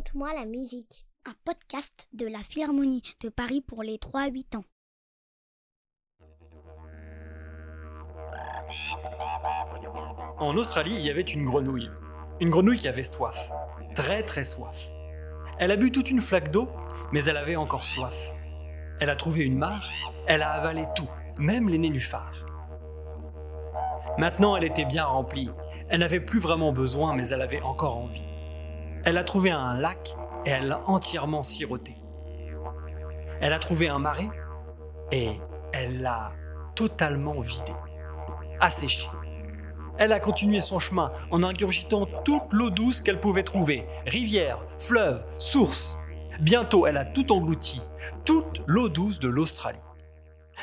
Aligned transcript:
Raconte-moi 0.00 0.32
la 0.32 0.46
musique, 0.46 1.06
un 1.26 1.34
podcast 1.44 2.08
de 2.14 2.26
la 2.26 2.38
Philharmonie 2.38 3.02
de 3.20 3.28
Paris 3.28 3.60
pour 3.60 3.82
les 3.82 3.98
3-8 3.98 4.56
ans. 4.56 4.64
En 10.38 10.56
Australie, 10.56 10.94
il 10.98 11.04
y 11.04 11.10
avait 11.10 11.20
une 11.20 11.44
grenouille. 11.44 11.90
Une 12.40 12.48
grenouille 12.48 12.78
qui 12.78 12.88
avait 12.88 13.02
soif. 13.02 13.50
Très 13.94 14.22
très 14.22 14.42
soif. 14.42 14.74
Elle 15.58 15.70
a 15.70 15.76
bu 15.76 15.92
toute 15.92 16.10
une 16.10 16.22
flaque 16.22 16.50
d'eau, 16.50 16.70
mais 17.12 17.22
elle 17.24 17.36
avait 17.36 17.56
encore 17.56 17.84
soif. 17.84 18.32
Elle 19.00 19.10
a 19.10 19.16
trouvé 19.16 19.40
une 19.40 19.58
mare, 19.58 19.90
elle 20.26 20.40
a 20.40 20.52
avalé 20.52 20.84
tout, 20.96 21.10
même 21.36 21.68
les 21.68 21.76
nénuphars. 21.76 22.46
Maintenant, 24.16 24.56
elle 24.56 24.64
était 24.64 24.86
bien 24.86 25.04
remplie. 25.04 25.50
Elle 25.90 26.00
n'avait 26.00 26.20
plus 26.20 26.40
vraiment 26.40 26.72
besoin, 26.72 27.14
mais 27.14 27.28
elle 27.28 27.42
avait 27.42 27.60
encore 27.60 27.98
envie. 27.98 28.39
Elle 29.04 29.16
a 29.16 29.24
trouvé 29.24 29.50
un 29.50 29.74
lac 29.74 30.14
et 30.44 30.50
elle 30.50 30.68
l'a 30.68 30.80
entièrement 30.88 31.42
siroté. 31.42 31.96
Elle 33.40 33.52
a 33.52 33.58
trouvé 33.58 33.88
un 33.88 33.98
marais 33.98 34.28
et 35.10 35.38
elle 35.72 36.02
l'a 36.02 36.32
totalement 36.74 37.40
vidé, 37.40 37.72
asséché. 38.60 39.08
Elle 39.98 40.12
a 40.12 40.20
continué 40.20 40.60
son 40.60 40.78
chemin 40.78 41.12
en 41.30 41.42
ingurgitant 41.42 42.06
toute 42.24 42.52
l'eau 42.52 42.70
douce 42.70 43.00
qu'elle 43.00 43.20
pouvait 43.20 43.42
trouver, 43.42 43.86
rivières, 44.06 44.64
fleuves, 44.78 45.22
sources. 45.38 45.98
Bientôt, 46.40 46.86
elle 46.86 46.96
a 46.96 47.04
tout 47.04 47.32
englouti, 47.32 47.82
toute 48.24 48.62
l'eau 48.66 48.88
douce 48.88 49.18
de 49.18 49.28
l'Australie. 49.28 49.78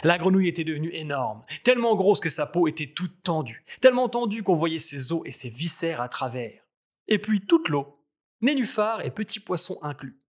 La 0.03 0.19
grenouille 0.19 0.47
était 0.47 0.63
devenue 0.63 0.91
énorme, 0.93 1.41
tellement 1.63 1.95
grosse 1.95 2.19
que 2.19 2.29
sa 2.29 2.45
peau 2.45 2.67
était 2.67 2.93
toute 2.95 3.23
tendue, 3.23 3.63
tellement 3.81 4.09
tendue 4.09 4.43
qu'on 4.43 4.53
voyait 4.53 4.79
ses 4.79 5.11
os 5.11 5.21
et 5.25 5.31
ses 5.31 5.49
viscères 5.49 6.01
à 6.01 6.09
travers. 6.09 6.61
Et 7.07 7.19
puis 7.19 7.41
toute 7.41 7.69
l'eau, 7.69 7.96
nénuphars 8.41 9.01
et 9.01 9.11
petits 9.11 9.39
poissons 9.39 9.79
inclus. 9.81 10.19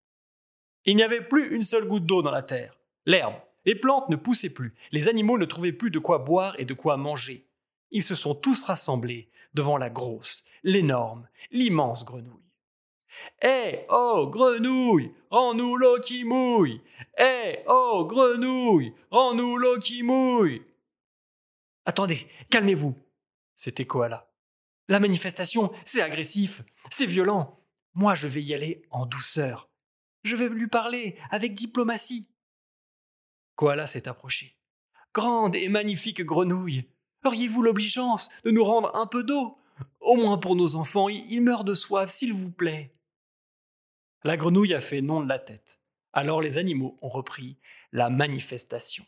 Il 0.84 0.96
n'y 0.96 1.02
avait 1.02 1.20
plus 1.20 1.54
une 1.54 1.62
seule 1.62 1.86
goutte 1.86 2.06
d'eau 2.06 2.22
dans 2.22 2.30
la 2.30 2.42
terre. 2.42 2.78
L'herbe, 3.06 3.34
les 3.64 3.74
plantes 3.74 4.08
ne 4.08 4.16
poussaient 4.16 4.50
plus, 4.50 4.74
les 4.92 5.08
animaux 5.08 5.38
ne 5.38 5.44
trouvaient 5.44 5.72
plus 5.72 5.90
de 5.90 5.98
quoi 5.98 6.18
boire 6.18 6.58
et 6.58 6.64
de 6.64 6.74
quoi 6.74 6.96
manger. 6.96 7.46
Ils 7.90 8.02
se 8.02 8.14
sont 8.14 8.34
tous 8.34 8.62
rassemblés 8.62 9.30
devant 9.54 9.76
la 9.76 9.90
grosse, 9.90 10.44
l'énorme, 10.62 11.28
l'immense 11.50 12.04
grenouille. 12.04 12.48
Hé, 13.42 13.84
oh, 13.88 14.28
grenouille, 14.30 15.12
rends-nous 15.30 15.76
l'eau 15.76 16.00
qui 16.00 16.24
mouille 16.24 16.80
Hé, 17.18 17.60
oh, 17.66 18.06
grenouille, 18.08 18.94
rends-nous 19.10 19.56
l'eau 19.56 19.78
qui 19.78 20.02
mouille 20.02 20.62
Attendez, 21.84 22.26
calmez-vous 22.50 22.94
C'était 23.54 23.86
Koala. 23.86 24.30
La 24.88 25.00
manifestation, 25.00 25.72
c'est 25.84 26.02
agressif, 26.02 26.62
c'est 26.90 27.06
violent. 27.06 27.58
Moi, 27.98 28.14
je 28.14 28.28
vais 28.28 28.40
y 28.40 28.54
aller 28.54 28.80
en 28.92 29.06
douceur. 29.06 29.68
Je 30.22 30.36
vais 30.36 30.48
lui 30.48 30.68
parler 30.68 31.18
avec 31.32 31.54
diplomatie. 31.54 32.28
Koala 33.56 33.88
s'est 33.88 34.06
approché. 34.06 34.56
Grande 35.12 35.56
et 35.56 35.68
magnifique 35.68 36.22
grenouille, 36.22 36.88
auriez-vous 37.24 37.60
l'obligeance 37.60 38.28
de 38.44 38.52
nous 38.52 38.62
rendre 38.62 38.94
un 38.94 39.08
peu 39.08 39.24
d'eau? 39.24 39.56
Au 39.98 40.14
moins 40.14 40.38
pour 40.38 40.54
nos 40.54 40.76
enfants, 40.76 41.08
ils 41.08 41.42
meurent 41.42 41.64
de 41.64 41.74
soif, 41.74 42.08
s'il 42.08 42.32
vous 42.32 42.52
plaît. 42.52 42.92
La 44.22 44.36
grenouille 44.36 44.74
a 44.74 44.80
fait 44.80 45.00
non 45.00 45.20
de 45.20 45.28
la 45.28 45.40
tête. 45.40 45.80
Alors 46.12 46.40
les 46.40 46.56
animaux 46.58 46.96
ont 47.02 47.08
repris 47.08 47.58
la 47.90 48.10
manifestation. 48.10 49.04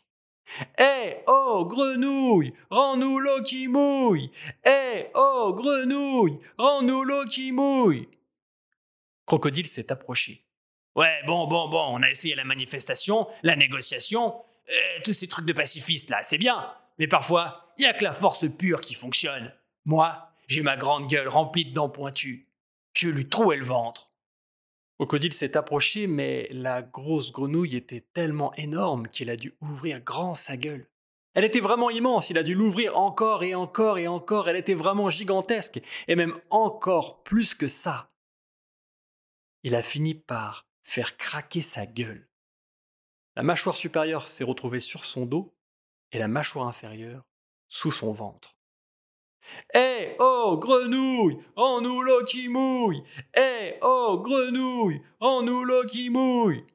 Hé, 0.77 1.23
oh, 1.27 1.65
grenouille, 1.65 2.53
rends-nous 2.69 3.19
l'eau 3.19 3.41
qui 3.41 3.69
mouille 3.69 4.31
Hé, 4.65 5.07
oh, 5.15 5.53
grenouille, 5.55 6.39
rends-nous 6.57 7.05
l'eau 7.05 7.23
qui 7.23 7.53
mouille 7.53 8.09
Crocodile 9.31 9.67
s'est 9.67 9.93
approché. 9.93 10.43
Ouais, 10.97 11.21
bon, 11.25 11.47
bon, 11.47 11.69
bon, 11.69 11.85
on 11.91 12.03
a 12.03 12.09
essayé 12.09 12.35
la 12.35 12.43
manifestation, 12.43 13.29
la 13.43 13.55
négociation, 13.55 14.35
euh, 14.69 14.73
tous 15.05 15.13
ces 15.13 15.29
trucs 15.29 15.45
de 15.45 15.53
pacifistes 15.53 16.09
là, 16.09 16.21
c'est 16.21 16.37
bien. 16.37 16.69
Mais 16.99 17.07
parfois, 17.07 17.71
il 17.77 17.83
n'y 17.83 17.87
a 17.87 17.93
que 17.93 18.03
la 18.03 18.11
force 18.11 18.45
pure 18.57 18.81
qui 18.81 18.93
fonctionne. 18.93 19.53
Moi, 19.85 20.33
j'ai 20.47 20.63
ma 20.63 20.75
grande 20.75 21.07
gueule 21.07 21.29
remplie 21.29 21.63
de 21.63 21.71
dents 21.71 21.87
pointues. 21.87 22.49
Je 22.93 23.07
lui 23.07 23.29
trouer 23.29 23.55
le 23.55 23.63
ventre. 23.63 24.11
Crocodile 24.97 25.31
s'est 25.31 25.55
approché, 25.55 26.07
mais 26.07 26.49
la 26.51 26.81
grosse 26.81 27.31
grenouille 27.31 27.77
était 27.77 28.03
tellement 28.13 28.53
énorme 28.55 29.07
qu'il 29.07 29.29
a 29.29 29.37
dû 29.37 29.55
ouvrir 29.61 30.01
grand 30.01 30.35
sa 30.35 30.57
gueule. 30.57 30.89
Elle 31.35 31.45
était 31.45 31.61
vraiment 31.61 31.89
immense, 31.89 32.31
il 32.31 32.37
a 32.37 32.43
dû 32.43 32.53
l'ouvrir 32.53 32.97
encore 32.97 33.45
et 33.45 33.55
encore 33.55 33.97
et 33.97 34.09
encore, 34.09 34.49
elle 34.49 34.57
était 34.57 34.73
vraiment 34.73 35.09
gigantesque, 35.09 35.79
et 36.09 36.17
même 36.17 36.37
encore 36.49 37.23
plus 37.23 37.55
que 37.55 37.67
ça. 37.67 38.10
Il 39.63 39.75
a 39.75 39.83
fini 39.83 40.15
par 40.15 40.67
faire 40.81 41.17
craquer 41.17 41.61
sa 41.61 41.85
gueule. 41.85 42.27
La 43.35 43.43
mâchoire 43.43 43.75
supérieure 43.75 44.27
s'est 44.27 44.43
retrouvée 44.43 44.79
sur 44.79 45.05
son 45.05 45.25
dos 45.25 45.55
et 46.11 46.19
la 46.19 46.27
mâchoire 46.27 46.67
inférieure 46.67 47.23
sous 47.69 47.91
son 47.91 48.11
ventre. 48.11 48.57
Hé, 49.73 50.15
oh, 50.19 50.57
grenouille, 50.59 51.37
rends-nous 51.55 52.01
l'eau 52.01 52.23
qui 52.25 52.47
mouille 52.47 53.03
Hé, 53.35 53.77
oh, 53.81 54.21
grenouille, 54.23 55.01
rends-nous 55.19 55.63
l'eau 55.63 55.83
qui 55.85 56.09
mouille 56.09 56.65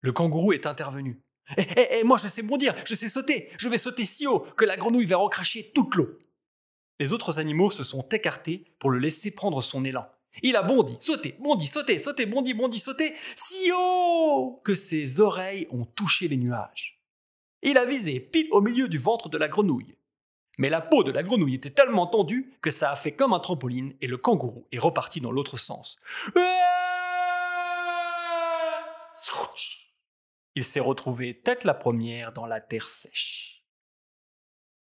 Le 0.00 0.12
kangourou 0.12 0.52
est 0.52 0.66
intervenu. 0.66 1.20
Hé, 1.56 1.62
hé, 1.62 1.98
hé, 1.98 2.04
moi 2.04 2.16
je 2.18 2.28
sais 2.28 2.42
bondir, 2.42 2.74
je 2.84 2.94
sais 2.94 3.08
sauter, 3.08 3.50
je 3.58 3.68
vais 3.68 3.78
sauter 3.78 4.04
si 4.04 4.26
haut 4.26 4.40
que 4.56 4.64
la 4.64 4.76
grenouille 4.76 5.06
va 5.06 5.16
recracher 5.16 5.72
toute 5.74 5.94
l'eau. 5.94 6.18
Les 7.00 7.12
autres 7.12 7.38
animaux 7.38 7.70
se 7.70 7.82
sont 7.82 8.06
écartés 8.10 8.64
pour 8.78 8.90
le 8.90 8.98
laisser 8.98 9.30
prendre 9.30 9.62
son 9.62 9.84
élan. 9.84 10.06
Il 10.42 10.56
a 10.56 10.62
bondi, 10.62 10.96
sauté, 11.00 11.34
bondi, 11.40 11.66
sauté, 11.66 11.98
sauté, 11.98 12.26
bondi, 12.26 12.54
bondi, 12.54 12.78
sauté, 12.78 13.14
si 13.36 13.70
haut 13.74 14.60
que 14.64 14.74
ses 14.74 15.20
oreilles 15.20 15.66
ont 15.70 15.84
touché 15.84 16.28
les 16.28 16.36
nuages. 16.36 17.00
Il 17.62 17.76
a 17.76 17.84
visé 17.84 18.20
pile 18.20 18.48
au 18.52 18.60
milieu 18.60 18.88
du 18.88 18.96
ventre 18.96 19.28
de 19.28 19.38
la 19.38 19.48
grenouille. 19.48 19.96
Mais 20.58 20.70
la 20.70 20.80
peau 20.80 21.02
de 21.02 21.10
la 21.10 21.22
grenouille 21.22 21.54
était 21.54 21.70
tellement 21.70 22.06
tendue 22.06 22.52
que 22.60 22.70
ça 22.70 22.90
a 22.90 22.96
fait 22.96 23.12
comme 23.12 23.32
un 23.32 23.40
trampoline 23.40 23.94
et 24.00 24.06
le 24.06 24.18
kangourou 24.18 24.66
est 24.72 24.78
reparti 24.78 25.20
dans 25.20 25.32
l'autre 25.32 25.56
sens. 25.56 25.98
Il 30.54 30.64
s'est 30.64 30.80
retrouvé 30.80 31.40
tête 31.40 31.64
la 31.64 31.74
première 31.74 32.32
dans 32.32 32.46
la 32.46 32.60
terre 32.60 32.88
sèche. 32.88 33.64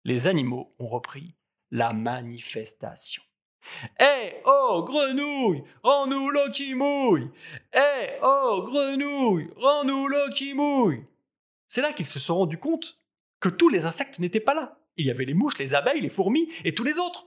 Les 0.04 0.28
animaux 0.28 0.74
ont 0.78 0.86
repris 0.86 1.34
la 1.70 1.92
manifestation. 1.92 3.22
Hé, 4.00 4.40
oh, 4.44 4.84
grenouille, 4.86 5.62
rends-nous 5.82 6.30
l'eau 6.30 6.50
qui 6.52 6.74
mouille 6.74 7.30
Hé, 7.72 8.18
oh, 8.22 8.64
grenouille, 8.66 9.50
rends-nous 9.56 10.08
l'eau 10.08 10.30
qui 10.32 10.54
mouille 10.54 11.04
C'est 11.68 11.82
là 11.82 11.92
qu'ils 11.92 12.06
se 12.06 12.18
sont 12.18 12.36
rendus 12.36 12.58
compte 12.58 12.98
que 13.40 13.48
tous 13.48 13.68
les 13.68 13.86
insectes 13.86 14.18
n'étaient 14.18 14.40
pas 14.40 14.54
là. 14.54 14.78
Il 14.96 15.06
y 15.06 15.10
avait 15.10 15.24
les 15.24 15.34
mouches, 15.34 15.58
les 15.58 15.74
abeilles, 15.74 16.00
les 16.00 16.08
fourmis 16.08 16.48
et 16.64 16.74
tous 16.74 16.84
les 16.84 16.98
autres. 16.98 17.26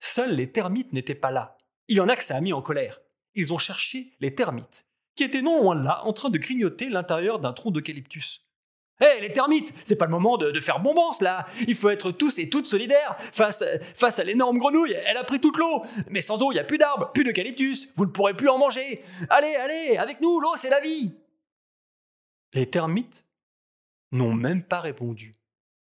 Seuls 0.00 0.34
les 0.34 0.50
termites 0.50 0.92
n'étaient 0.92 1.14
pas 1.14 1.30
là. 1.30 1.56
Il 1.88 1.96
y 1.96 2.00
en 2.00 2.08
a 2.08 2.16
que 2.16 2.24
ça 2.24 2.36
a 2.36 2.40
mis 2.40 2.52
en 2.52 2.62
colère. 2.62 3.00
Ils 3.34 3.52
ont 3.52 3.58
cherché 3.58 4.12
les 4.20 4.34
termites, 4.34 4.86
qui 5.14 5.24
étaient 5.24 5.42
non 5.42 5.62
loin 5.62 5.76
de 5.76 5.84
là, 5.84 6.04
en 6.04 6.12
train 6.12 6.30
de 6.30 6.38
grignoter 6.38 6.88
l'intérieur 6.88 7.38
d'un 7.38 7.52
tronc 7.52 7.70
d'eucalyptus. 7.70 8.46
Hé, 8.98 9.20
les 9.20 9.32
termites, 9.32 9.74
c'est 9.84 9.96
pas 9.96 10.06
le 10.06 10.10
moment 10.10 10.38
de, 10.38 10.58
faire 10.58 10.80
bonbons, 10.80 11.10
là. 11.20 11.46
Il 11.68 11.74
faut 11.74 11.90
être 11.90 12.12
tous 12.12 12.38
et 12.38 12.48
toutes 12.48 12.66
solidaires 12.66 13.14
face, 13.18 13.62
face 13.94 14.18
à 14.18 14.24
l'énorme 14.24 14.56
grenouille. 14.56 14.96
Elle 15.06 15.18
a 15.18 15.24
pris 15.24 15.38
toute 15.38 15.58
l'eau. 15.58 15.82
Mais 16.08 16.22
sans 16.22 16.42
eau, 16.42 16.50
il 16.50 16.54
n'y 16.54 16.60
a 16.60 16.64
plus 16.64 16.78
d'arbres, 16.78 17.12
plus 17.12 17.22
d'eucalyptus. 17.22 17.92
Vous 17.94 18.06
ne 18.06 18.10
pourrez 18.10 18.34
plus 18.34 18.48
en 18.48 18.58
manger. 18.58 19.02
Allez, 19.28 19.54
allez, 19.54 19.96
avec 19.98 20.22
nous, 20.22 20.40
l'eau, 20.40 20.56
c'est 20.56 20.70
la 20.70 20.80
vie. 20.80 21.12
Les 22.54 22.66
termites 22.66 23.26
n'ont 24.12 24.32
même 24.32 24.62
pas 24.62 24.80
répondu. 24.80 25.34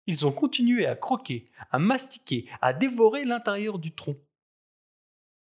Ils 0.07 0.25
ont 0.25 0.31
continué 0.31 0.88
à 0.88 0.95
croquer, 0.95 1.45
à 1.69 1.78
mastiquer, 1.78 2.50
à 2.62 2.74
dévorer 2.74 3.25
l'intérieur 3.25 3.78
du 3.78 3.94
tronc. 3.94 4.18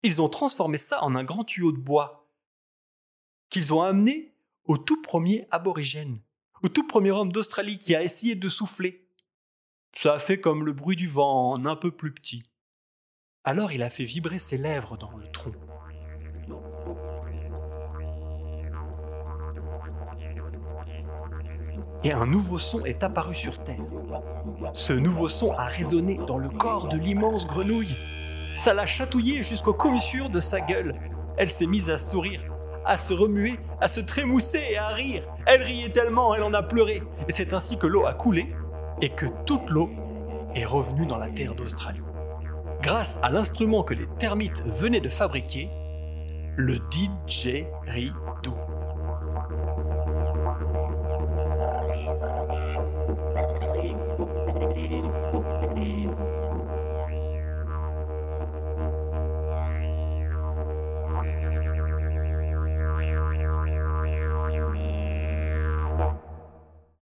Ils 0.03 0.21
ont 0.21 0.29
transformé 0.29 0.77
ça 0.77 1.03
en 1.03 1.15
un 1.15 1.25
grand 1.25 1.45
tuyau 1.45 1.73
de 1.73 1.79
bois 1.79 2.29
qu'ils 3.49 3.73
ont 3.73 3.83
amené 3.83 4.35
au 4.65 4.77
tout 4.77 5.01
premier 5.01 5.49
aborigène 5.51 6.21
au 6.65 6.71
tout 6.71 6.87
premier 6.87 7.11
homme 7.11 7.31
d'Australie 7.31 7.77
qui 7.77 7.95
a 7.95 8.03
essayé 8.03 8.35
de 8.35 8.49
souffler. 8.49 9.07
Ça 9.95 10.15
a 10.15 10.19
fait 10.19 10.41
comme 10.41 10.65
le 10.65 10.73
bruit 10.73 10.97
du 10.97 11.07
vent 11.07 11.51
en 11.53 11.67
un 11.67 11.77
peu 11.77 11.91
plus 11.91 12.11
petit. 12.11 12.43
Alors 13.45 13.73
il 13.73 13.83
a 13.83 13.91
fait 13.91 14.05
vibrer 14.05 14.39
ses 14.39 14.57
lèvres 14.57 14.97
dans 14.97 15.15
le 15.15 15.31
tronc. 15.31 15.53
Et 22.03 22.13
un 22.13 22.27
nouveau 22.27 22.57
son 22.57 22.87
est 22.87 23.03
apparu 23.03 23.35
sur 23.35 23.63
Terre. 23.63 23.85
Ce 24.73 24.95
nouveau 24.95 25.29
son 25.29 25.53
a 25.53 25.67
résonné 25.67 26.19
dans 26.27 26.39
le 26.39 26.49
corps 26.49 26.89
de 26.89 26.97
l'immense 26.97 27.47
grenouille. 27.47 27.97
Ça 28.57 28.73
l'a 28.73 28.87
chatouillé 28.87 29.43
jusqu'aux 29.43 29.75
commissures 29.75 30.31
de 30.31 30.41
sa 30.41 30.63
gueule. 30.63 30.95
Elle 31.37 31.51
s'est 31.51 31.67
mise 31.67 31.91
à 31.91 31.99
sourire 31.99 32.54
à 32.85 32.97
se 32.97 33.15
remuer, 33.15 33.59
à 33.81 33.89
se 33.89 34.01
trémousser 34.01 34.63
et 34.71 34.77
à 34.77 34.89
rire. 34.89 35.25
Elle 35.47 35.63
riait 35.63 35.91
tellement, 35.91 36.35
elle 36.35 36.43
en 36.43 36.53
a 36.53 36.63
pleuré. 36.63 37.03
Et 37.29 37.33
c'est 37.33 37.55
ainsi 37.55 37.79
que 37.79 37.87
l'eau 37.87 38.07
a 38.07 38.15
coulé 38.15 38.55
et 39.01 39.09
que 39.09 39.27
toute 39.47 39.71
l'eau 39.71 39.91
est 40.55 40.65
revenue 40.65 41.07
dans 41.07 41.19
la 41.19 41.29
terre 41.29 41.55
d'Australie. 41.55 42.03
Grâce 42.83 43.19
à 43.23 43.31
l'instrument 43.31 43.83
que 43.83 43.95
les 43.95 44.07
termites 44.19 44.63
venaient 44.67 45.01
de 45.01 45.09
fabriquer, 45.09 45.71
le 46.57 46.79
didgeridoo. 46.91 48.55